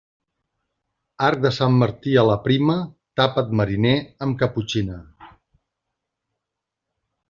Arc 1.27 1.43
de 1.43 1.51
Sant 1.57 1.75
Martí 1.83 2.15
a 2.23 2.25
la 2.31 2.39
prima, 2.47 2.79
tapa't, 3.23 3.55
mariner, 3.63 3.95
amb 4.29 4.43
caputxina. 4.43 5.01